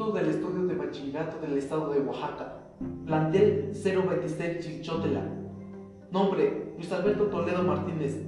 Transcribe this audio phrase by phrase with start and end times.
[0.00, 2.54] Instituto del Estudio de Bachillerato del Estado de Oaxaca,
[3.04, 5.20] plantel 026 Chilchotela.
[6.10, 8.18] Nombre, Luis Alberto Toledo Martínez.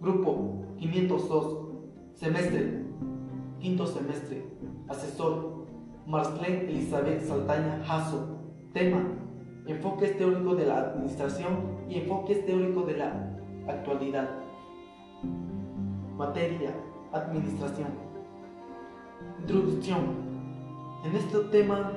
[0.00, 1.58] Grupo, 502.
[2.14, 2.84] Semestre,
[3.58, 4.44] quinto semestre.
[4.86, 5.66] Asesor,
[6.06, 8.38] Marclén Elizabeth Saltaña Jasso.
[8.72, 9.02] Tema,
[9.66, 14.30] enfoques teóricos de la administración y enfoques teóricos de la actualidad.
[16.16, 16.72] Materia,
[17.12, 17.88] administración.
[19.40, 20.27] Introducción.
[21.08, 21.90] En este tema,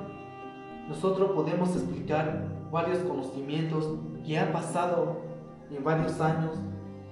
[0.87, 5.19] nosotros podemos explicar varios conocimientos que han pasado
[5.69, 6.51] en varios años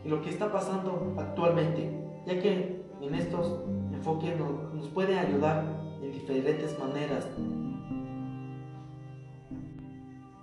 [0.06, 1.92] y lo que está pasando actualmente,
[2.26, 5.66] ya que en estos enfoques nos, nos puede ayudar
[6.02, 7.28] en diferentes maneras.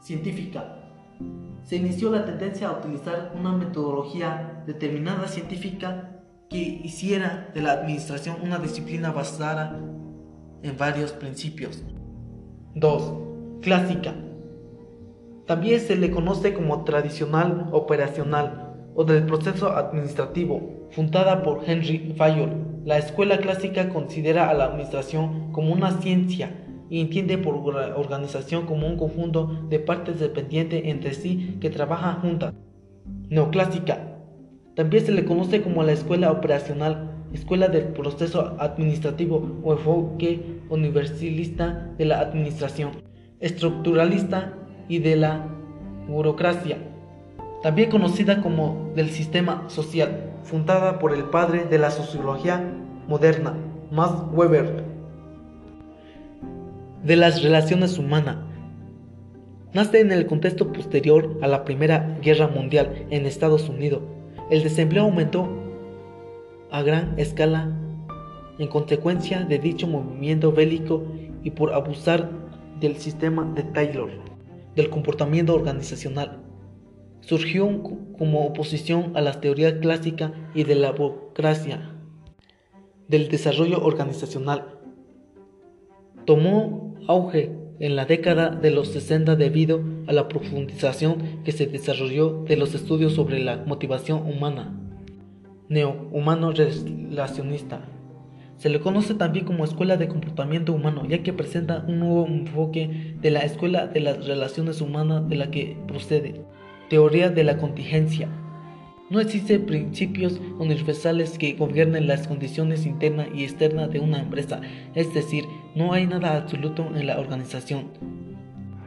[0.03, 0.77] Científica.
[1.63, 8.37] Se inició la tendencia a utilizar una metodología determinada científica que hiciera de la administración
[8.43, 9.81] una disciplina basada
[10.63, 11.83] en varios principios.
[12.75, 13.13] 2.
[13.63, 14.15] Clásica.
[15.47, 22.51] También se le conoce como tradicional operacional o del proceso administrativo, fundada por Henry Fayol.
[22.85, 26.51] La escuela clásica considera a la administración como una ciencia
[26.89, 32.55] y entiende por organización como un conjunto de partes dependientes entre sí que trabajan juntas.
[33.29, 34.17] Neoclásica
[34.77, 41.91] también se le conoce como la escuela operacional, escuela del proceso administrativo o enfoque universalista
[41.97, 43.03] de la administración,
[43.41, 44.55] estructuralista
[44.89, 45.47] y de la
[46.09, 46.79] burocracia,
[47.63, 52.63] también conocida como del sistema social, fundada por el padre de la sociología
[53.09, 53.55] moderna,
[53.91, 54.85] Max Weber.
[57.05, 58.37] De las relaciones humanas.
[59.73, 64.01] Nace en el contexto posterior a la Primera Guerra Mundial en Estados Unidos
[64.49, 65.49] el desempleo aumentó
[66.71, 67.77] a gran escala
[68.59, 71.05] en consecuencia de dicho movimiento bélico
[71.43, 72.31] y por abusar
[72.81, 74.11] del sistema de Taylor,
[74.75, 76.43] del comportamiento organizacional.
[77.21, 77.83] Surgió
[78.19, 81.93] como oposición a las teorías clásicas y de la burocracia
[83.09, 84.79] del desarrollo organizacional.
[86.25, 92.45] Tomó auge en la década de los 60 debido a la profundización que se desarrolló
[92.45, 94.86] de los estudios sobre la motivación humana,
[95.69, 97.81] neo-humano relacionista.
[98.57, 103.17] Se le conoce también como escuela de comportamiento humano, ya que presenta un nuevo enfoque
[103.21, 106.43] de la escuela de las relaciones humanas de la que procede,
[106.89, 108.29] teoría de la contingencia,
[109.09, 114.61] no existen principios universales que gobiernen las condiciones internas y externas de una empresa,
[114.97, 115.45] es decir,
[115.77, 117.91] no hay nada absoluto en la organización.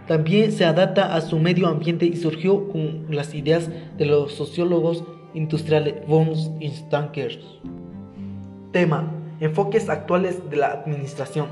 [0.07, 5.06] También se adapta a su medio ambiente y surgió con las ideas de los sociólogos
[5.34, 5.95] industriales
[6.62, 7.40] Stankers.
[8.72, 11.47] Tema: Enfoques actuales de la administración.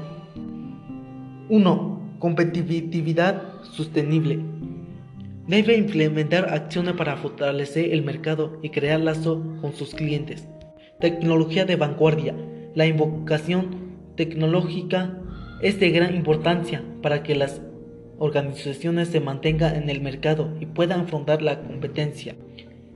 [1.49, 2.01] 1.
[2.19, 4.39] Competitividad sostenible.
[5.47, 10.47] Debe implementar acciones para fortalecer el mercado y crear lazo con sus clientes.
[10.99, 12.35] Tecnología de vanguardia.
[12.75, 15.21] La invocación tecnológica
[15.61, 17.61] es de gran importancia para que las
[18.19, 22.35] organizaciones se mantengan en el mercado y puedan afrontar la competencia.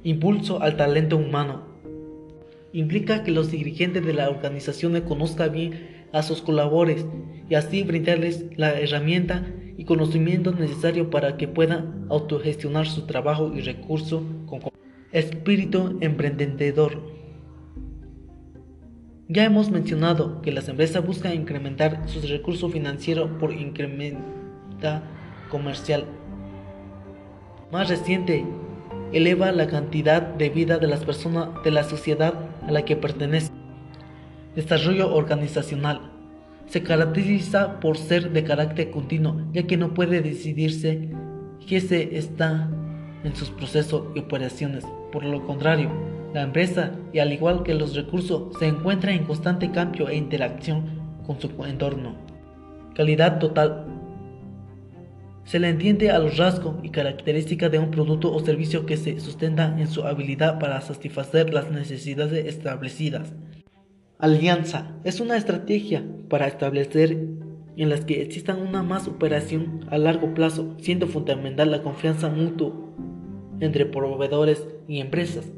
[0.04, 1.62] Impulso al talento humano.
[2.74, 7.06] Implica que los dirigentes de la organización conozcan bien a sus colaboradores
[7.50, 9.46] y así brindarles la herramienta
[9.78, 14.62] y conocimiento necesario para que puedan autogestionar su trabajo y recursos con
[15.12, 17.02] espíritu emprendedor.
[19.28, 24.20] Ya hemos mencionado que las empresas buscan incrementar sus recursos financieros por incremento
[25.50, 26.06] comercial.
[27.72, 28.46] Más reciente,
[29.14, 32.34] eleva la cantidad de vida de las personas de la sociedad
[32.68, 33.52] a la que pertenece.
[34.56, 36.12] Desarrollo organizacional
[36.68, 41.10] se caracteriza por ser de carácter continuo, ya que no puede decidirse
[41.68, 42.70] que se está
[43.24, 44.86] en sus procesos y operaciones.
[45.12, 45.90] Por lo contrario,
[46.34, 51.02] la empresa, y al igual que los recursos, se encuentra en constante cambio e interacción
[51.28, 52.16] con su entorno.
[52.96, 53.91] Calidad total.
[55.52, 59.20] Se le entiende a los rasgos y características de un producto o servicio que se
[59.20, 63.34] sustenta en su habilidad para satisfacer las necesidades establecidas.
[64.18, 67.28] Alianza es una estrategia para establecer
[67.76, 72.72] en las que exista una más operación a largo plazo, siendo fundamental la confianza mutua
[73.60, 75.52] entre proveedores y empresas,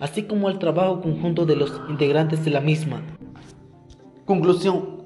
[0.00, 3.02] así como el trabajo conjunto de los integrantes de la misma.
[4.24, 5.02] Conclusión.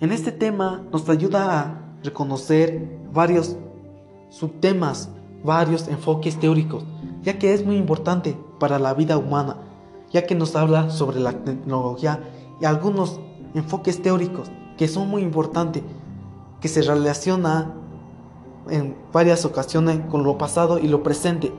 [0.00, 3.56] En este tema nos ayuda a reconocer varios
[4.30, 5.10] subtemas,
[5.44, 6.84] varios enfoques teóricos,
[7.22, 9.56] ya que es muy importante para la vida humana
[10.12, 12.20] ya que nos habla sobre la tecnología
[12.60, 13.20] y algunos
[13.54, 15.82] enfoques teóricos que son muy importantes,
[16.60, 17.74] que se relaciona
[18.68, 21.52] en varias ocasiones con lo pasado y lo presente.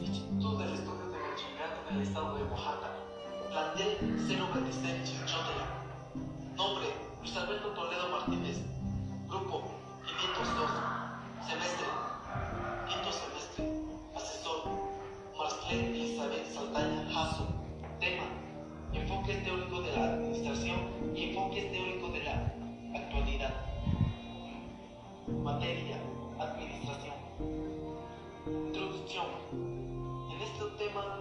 [0.00, 2.88] Instituto del Estudio de Bachillerato del Estado de Oaxaca,
[3.50, 5.66] plantel 026 Chinchotela,
[6.56, 6.91] nombre
[7.32, 8.60] Luis Toledo Martínez,
[9.26, 9.62] grupo
[10.04, 10.70] 502,
[11.48, 11.86] semestre,
[12.86, 13.72] quinto semestre,
[14.14, 14.68] asesor,
[15.38, 17.48] Marcel Elizabeth Saldaña Jasso,
[18.00, 18.24] tema,
[18.92, 20.78] enfoques teóricos de la administración
[21.16, 22.52] y enfoques teóricos de la
[23.00, 23.54] actualidad.
[25.42, 26.02] Materia,
[26.38, 27.14] administración.
[28.46, 29.26] Introducción.
[29.52, 31.18] En este tema,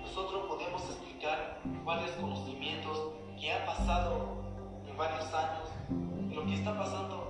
[0.00, 2.98] nosotros podemos explicar varios conocimientos
[3.40, 4.41] que han pasado
[4.96, 5.68] varios años
[6.34, 7.21] lo que está pasando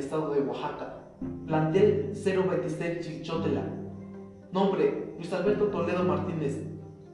[0.00, 1.04] Estado de Oaxaca,
[1.46, 3.62] plantel 026 Chichotela,
[4.52, 6.66] nombre Luis Alberto Toledo Martínez,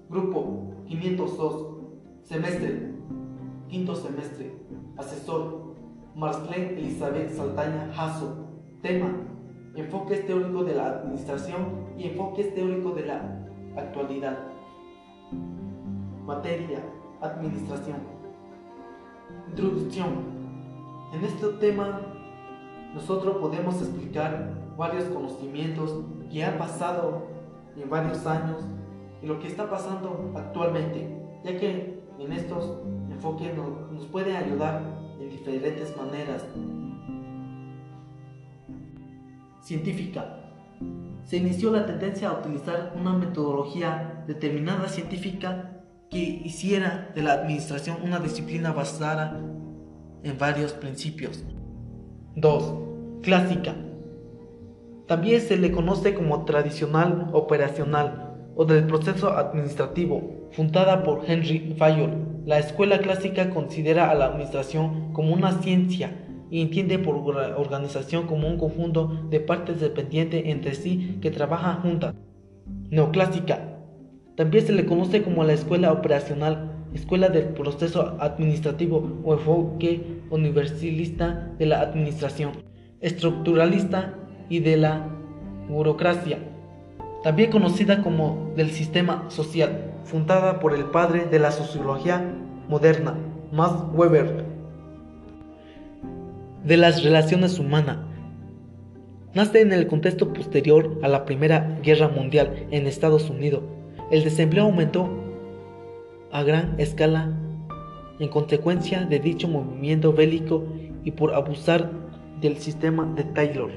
[0.09, 1.67] grupo 502,
[2.23, 2.95] semestre,
[3.69, 4.53] quinto semestre,
[4.97, 5.75] asesor
[6.15, 8.47] Marclén Elizabeth Saldaña Jasso,
[8.81, 9.11] tema
[9.77, 13.47] enfoques teóricos de la administración y enfoques teóricos de la
[13.77, 14.39] actualidad.
[16.25, 16.83] Materia,
[17.21, 17.99] administración.
[19.51, 20.37] Introducción.
[21.13, 22.01] En este tema,
[22.97, 26.03] nosotros podemos explicar varios conocimientos
[26.33, 27.27] que han pasado
[27.77, 28.57] en varios años
[29.23, 31.07] y lo que está pasando actualmente,
[31.45, 32.79] ya que en estos
[33.11, 34.81] enfoques nos, nos puede ayudar
[35.21, 36.43] en diferentes maneras.
[39.61, 40.39] Científica.
[41.25, 47.99] Se inició la tendencia a utilizar una metodología determinada científica que hiciera de la administración
[48.03, 49.39] una disciplina basada
[50.23, 51.45] en varios principios.
[52.37, 52.86] 2.
[53.27, 53.75] Clásica.
[55.09, 62.45] También se le conoce como tradicional operacional o del proceso administrativo, fundada por Henry Fayol.
[62.45, 66.13] La escuela clásica considera a la administración como una ciencia
[66.53, 72.15] y entiende por organización como un conjunto de partes dependientes entre sí que trabajan juntas.
[72.91, 73.81] Neoclásica.
[74.37, 81.53] También se le conoce como la escuela operacional escuela del proceso administrativo o enfoque universalista
[81.59, 82.53] de la administración,
[83.07, 84.15] estructuralista
[84.49, 85.07] y de la
[85.69, 86.39] burocracia,
[87.23, 92.21] también conocida como del sistema social, fundada por el padre de la sociología
[92.69, 93.15] moderna,
[93.53, 94.45] Max Weber,
[96.65, 97.99] de las relaciones humanas.
[99.35, 103.63] Nace en el contexto posterior a la Primera Guerra Mundial en Estados Unidos.
[104.11, 105.09] El desempleo aumentó
[106.33, 107.39] a gran escala
[108.19, 110.65] en consecuencia de dicho movimiento bélico
[111.05, 112.06] y por abusar
[112.41, 113.71] del sistema de Taylor,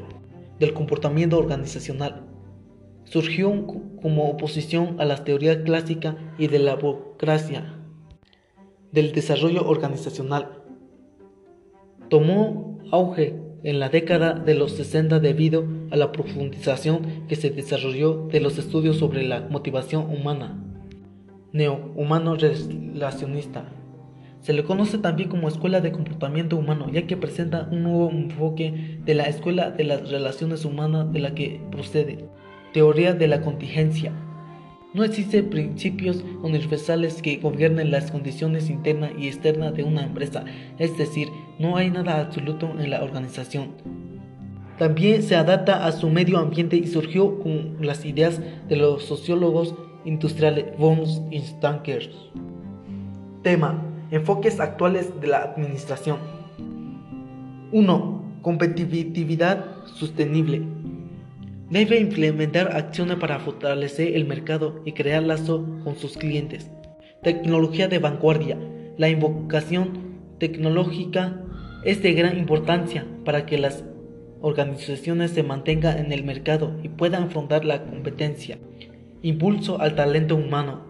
[0.59, 2.25] del comportamiento organizacional.
[3.05, 3.51] Surgió
[4.01, 7.75] como oposición a las teorías clásicas y de la burocracia
[8.91, 10.63] del desarrollo organizacional.
[12.09, 18.27] Tomó auge en la década de los 60 debido a la profundización que se desarrolló
[18.31, 20.65] de los estudios sobre la motivación humana
[21.51, 23.65] neo-humano relacionista.
[24.41, 28.99] Se le conoce también como escuela de comportamiento humano, ya que presenta un nuevo enfoque
[29.05, 32.25] de la escuela de las relaciones humanas de la que procede.
[32.73, 34.13] Teoría de la contingencia.
[34.93, 40.45] No existen principios universales que gobiernen las condiciones internas y externas de una empresa,
[40.79, 41.27] es decir,
[41.59, 43.73] no hay nada absoluto en la organización.
[44.79, 49.75] También se adapta a su medio ambiente y surgió con las ideas de los sociólogos
[50.05, 52.09] industriales von Stankers.
[53.43, 56.17] Tema: Enfoques actuales de la administración.
[57.71, 58.39] 1.
[58.41, 60.63] Competitividad sostenible.
[61.69, 66.71] Debe implementar acciones para fortalecer el mercado y crear lazo con sus clientes.
[67.21, 68.57] Tecnología de vanguardia.
[68.97, 71.43] La invocación tecnológica
[71.83, 73.83] es de gran importancia para que las
[74.41, 78.57] organizaciones se mantengan en el mercado y puedan afrontar la competencia.
[79.21, 80.88] Impulso al talento humano.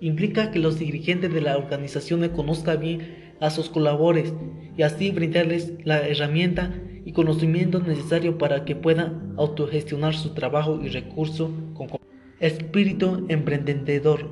[0.00, 4.32] Implica que los dirigentes de la organización conozcan bien a sus colaboradores
[4.76, 6.74] y así brindarles la herramienta
[7.04, 11.88] y conocimiento necesario para que puedan autogestionar su trabajo y recursos con
[12.40, 14.28] Espíritu emprendedor.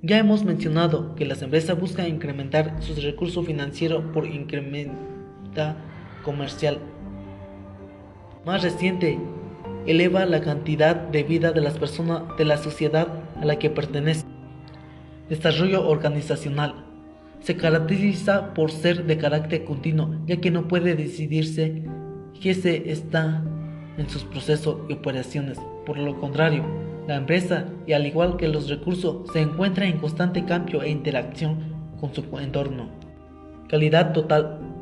[0.00, 5.76] Ya hemos mencionado que las empresas buscan incrementar sus recursos financieros por incrementa
[6.22, 6.78] comercial.
[8.46, 9.18] Más reciente,
[9.86, 14.24] eleva la cantidad de vida de las personas de la sociedad a la que pertenece.
[15.28, 16.84] Desarrollo organizacional.
[17.40, 21.84] Se caracteriza por ser de carácter continuo, ya que no puede decidirse
[22.40, 23.44] que se está
[23.96, 25.58] en sus procesos y operaciones.
[25.86, 26.64] Por lo contrario,
[27.06, 31.74] la empresa, y al igual que los recursos, se encuentra en constante cambio e interacción
[32.00, 32.88] con su entorno.
[33.68, 34.73] Calidad total.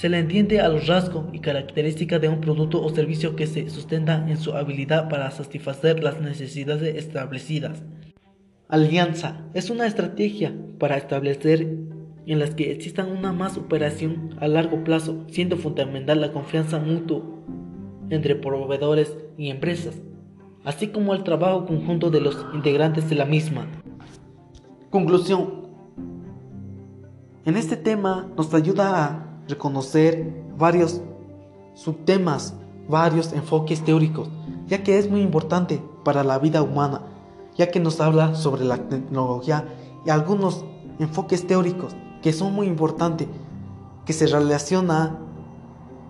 [0.00, 3.68] Se le entiende a los rasgos y características de un producto o servicio que se
[3.68, 7.82] sustenta en su habilidad para satisfacer las necesidades establecidas.
[8.66, 11.76] Alianza es una estrategia para establecer
[12.24, 17.22] en las que exista una más operación a largo plazo, siendo fundamental la confianza mutua
[18.08, 20.00] entre proveedores y empresas,
[20.64, 23.66] así como el trabajo conjunto de los integrantes de la misma.
[24.88, 25.68] Conclusión.
[27.44, 31.00] En este tema nos ayuda a reconocer varios
[31.74, 32.54] subtemas,
[32.88, 34.28] varios enfoques teóricos,
[34.66, 37.02] ya que es muy importante para la vida humana,
[37.56, 39.68] ya que nos habla sobre la tecnología
[40.06, 40.64] y algunos
[40.98, 43.28] enfoques teóricos que son muy importantes,
[44.04, 45.18] que se relaciona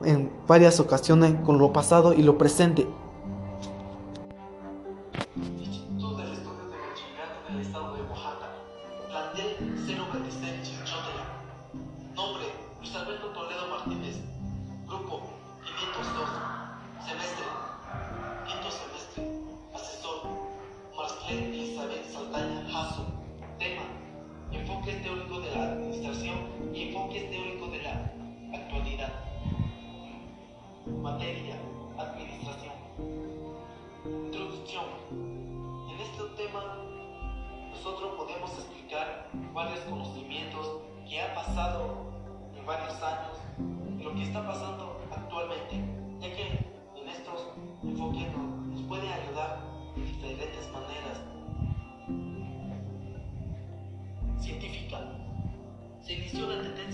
[0.04, 2.86] en varias ocasiones con lo pasado y lo presente.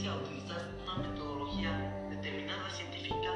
[0.06, 3.32] La tendencia a utilizar una metodología determinada científica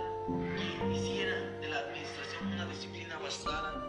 [0.81, 3.87] que hiciera de la administración una disciplina basada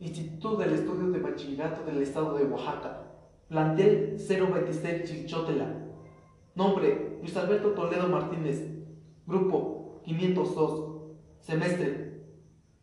[0.00, 3.04] Instituto del Estudio de Bachillerato del Estado de Oaxaca.
[3.48, 5.66] Plantel 026 Chichotela.
[6.54, 8.64] Nombre: Luis Alberto Toledo Martínez.
[9.26, 10.84] Grupo: 502.
[11.40, 12.07] Semestre: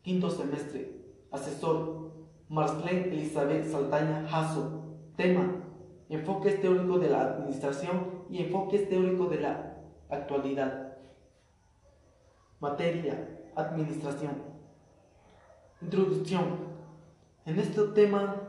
[0.06, 1.02] Quinto semestre.
[1.32, 2.12] Asesor:
[2.48, 4.84] Marclén Elizabeth Saldaña Jasso.
[5.18, 5.64] Tema:
[6.10, 10.96] Enfoques teóricos de la administración y enfoques teóricos de la actualidad.
[12.60, 14.44] Materia: Administración.
[15.82, 16.44] Introducción.
[17.48, 18.44] En este tema,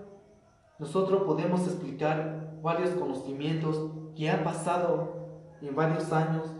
[0.79, 6.55] nosotros podemos explicar varios conocimientos que han pasado en varios años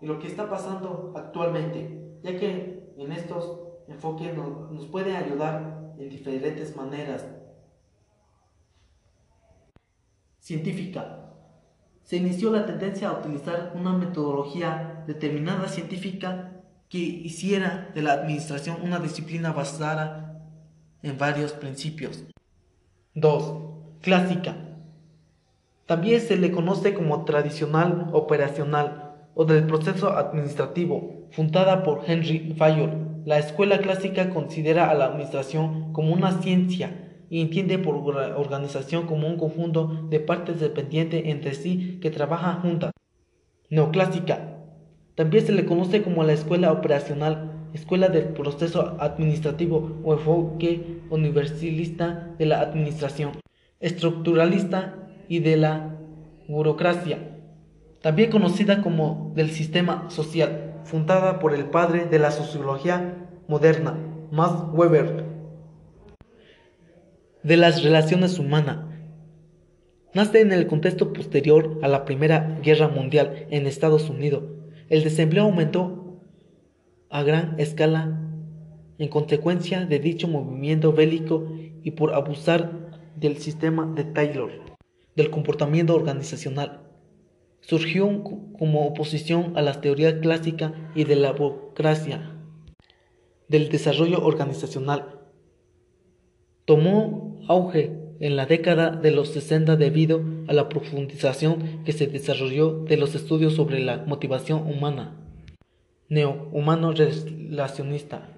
[0.00, 3.59] y lo que está pasando actualmente, ya que en estos
[3.90, 7.26] enfoques nos, nos puede ayudar en diferentes maneras.
[10.38, 11.16] Científica.
[12.04, 16.52] Se inició la tendencia a utilizar una metodología determinada científica
[16.88, 20.42] que hiciera de la administración una disciplina basada
[21.02, 22.24] en varios principios.
[23.14, 24.00] 2.
[24.00, 24.56] Clásica.
[25.86, 33.09] También se le conoce como tradicional operacional o del proceso administrativo, fundada por Henry Fayol.
[33.24, 39.28] La escuela clásica considera a la administración como una ciencia y entiende por organización como
[39.28, 42.92] un conjunto de partes dependientes entre sí que trabajan juntas.
[43.68, 44.56] Neoclásica.
[45.14, 52.34] También se le conoce como la escuela operacional escuela del proceso administrativo o enfoque universalista
[52.38, 53.32] de la administración,
[53.78, 55.96] estructuralista y de la
[56.48, 57.18] burocracia,
[58.02, 63.96] también conocida como del sistema social, fundada por el padre de la sociología moderna,
[64.32, 65.24] Max Weber,
[67.44, 68.78] de las relaciones humanas.
[70.14, 74.42] Nace en el contexto posterior a la Primera Guerra Mundial en Estados Unidos.
[74.88, 76.20] El desempleo aumentó
[77.08, 78.20] a gran escala
[78.98, 81.52] en consecuencia de dicho movimiento bélico
[81.84, 84.50] y por abusar del sistema de Taylor,
[85.14, 86.89] del comportamiento organizacional.
[87.60, 92.36] Surgió como oposición a las teorías clásicas y de la burocracia,
[93.48, 95.20] del desarrollo organizacional.
[96.64, 102.84] Tomó auge en la década de los 60 debido a la profundización que se desarrolló
[102.84, 105.16] de los estudios sobre la motivación humana.
[106.08, 108.28] Neo-humano relacionista.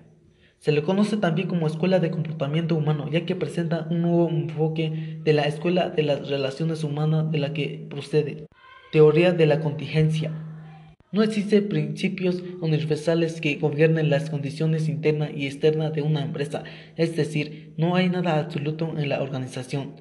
[0.58, 5.18] Se le conoce también como escuela de comportamiento humano, ya que presenta un nuevo enfoque
[5.24, 8.46] de la escuela de las relaciones humanas de la que procede.
[8.92, 10.30] Teoría de la contingencia.
[11.12, 16.64] No existen principios universales que gobiernen las condiciones internas y externas de una empresa,
[16.96, 19.94] es decir, no hay nada absoluto en la organización.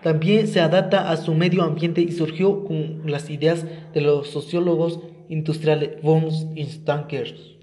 [0.00, 5.00] También se adapta a su medio ambiente y surgió con las ideas de los sociólogos
[5.28, 7.56] industriales von Stankers.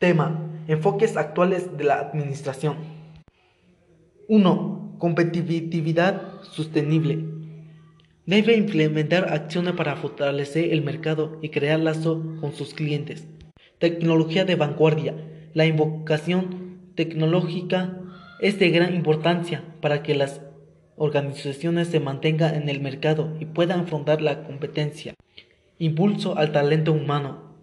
[0.00, 0.44] Tema.
[0.66, 2.78] Enfoques actuales de la administración.
[4.26, 4.96] 1.
[4.98, 7.39] Competitividad sostenible.
[8.30, 13.26] Debe implementar acciones para fortalecer el mercado y crear lazo con sus clientes.
[13.80, 15.16] Tecnología de vanguardia.
[15.52, 17.98] La invocación tecnológica
[18.38, 20.42] es de gran importancia para que las
[20.94, 25.14] organizaciones se mantengan en el mercado y puedan afrontar la competencia.
[25.80, 27.56] Impulso al talento humano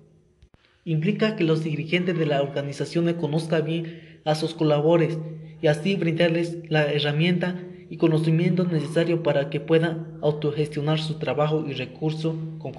[0.83, 5.17] implica que los dirigentes de la organización conozcan bien a sus colaboradores
[5.61, 7.55] y así brindarles la herramienta
[7.89, 12.73] y conocimiento necesario para que puedan autogestionar su trabajo y recursos con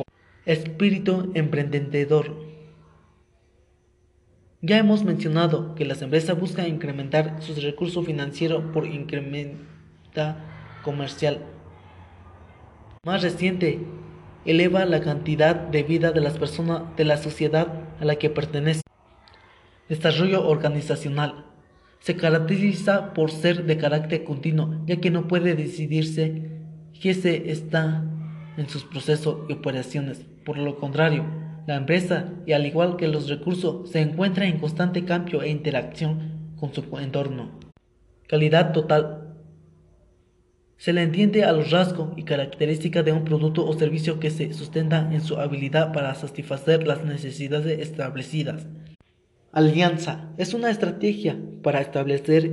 [0.45, 2.35] espíritu emprendedor.
[4.61, 9.61] Ya hemos mencionado que las empresas buscan incrementar sus recursos financieros por incremento
[10.83, 11.45] comercial.
[13.05, 13.79] Más reciente,
[14.45, 17.69] eleva la cantidad de vida de las personas de la sociedad
[18.01, 18.83] a la que pertenece.
[19.89, 21.48] Desarrollo organizacional.
[22.01, 26.51] Se caracteriza por ser de carácter continuo, ya que no puede decidirse
[27.01, 28.05] que se está
[28.57, 30.25] en sus procesos y operaciones.
[30.45, 31.25] Por lo contrario,
[31.67, 36.55] la empresa, y al igual que los recursos, se encuentra en constante cambio e interacción
[36.57, 37.59] con su entorno.
[38.27, 39.29] Calidad total
[40.79, 44.55] se le entiende a los rasgos y características de un producto o servicio que se
[44.55, 48.67] sustenta en su habilidad para satisfacer las necesidades establecidas.
[49.59, 52.45] Alianza es una estrategia para establecer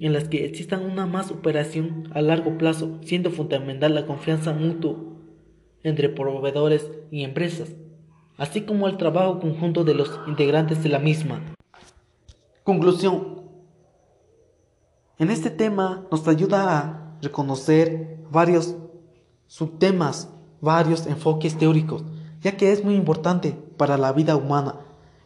[0.00, 4.96] en las que exista una más operación a largo plazo, siendo fundamental la confianza mutua
[5.82, 7.76] entre proveedores y empresas,
[8.38, 11.42] así como el trabajo conjunto de los integrantes de la misma.
[12.64, 13.42] Conclusión.
[15.18, 18.74] En este tema nos ayuda a reconocer varios
[19.48, 20.32] subtemas,
[20.62, 22.04] varios enfoques teóricos,
[22.40, 24.76] ya que es muy importante para la vida humana,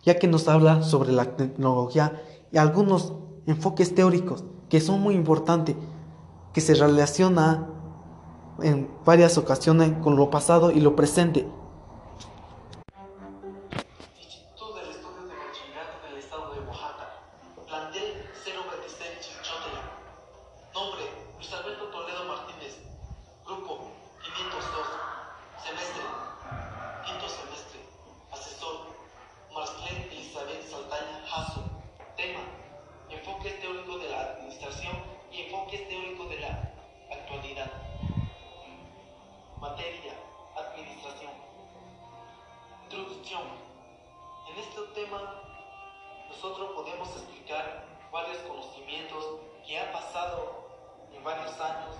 [0.02, 3.14] ya que nos habla sobre la tecnología y algunos
[3.46, 5.76] enfoques teóricos que son muy importantes,
[6.52, 7.68] que se relaciona
[8.62, 11.46] en varias ocasiones con lo pasado y lo presente,
[44.94, 45.42] Tema
[46.28, 51.96] nosotros podemos explicar varios conocimientos que han pasado en varios años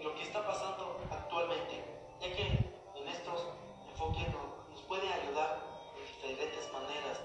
[0.00, 1.84] y lo que está pasando actualmente,
[2.20, 3.46] ya que en estos
[3.88, 5.60] enfoques nos, puede ayudar
[5.94, 7.20] de diferentes maneras.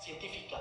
[0.00, 0.60] Científica.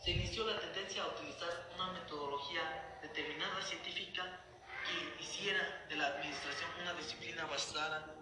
[0.00, 4.40] Se inició la tendencia a utilizar una metodología determinada científica
[4.86, 8.21] que hiciera de la administración una disciplina basada